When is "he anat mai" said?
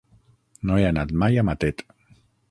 0.79-1.37